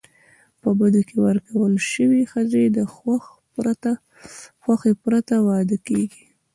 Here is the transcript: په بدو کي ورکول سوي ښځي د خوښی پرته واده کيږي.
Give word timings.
په 0.61 0.69
بدو 0.79 1.01
کي 1.09 1.17
ورکول 1.27 1.73
سوي 1.93 2.21
ښځي 2.31 2.63
د 2.77 2.79
خوښی 4.61 4.93
پرته 5.03 5.35
واده 5.47 5.77
کيږي. 5.87 6.23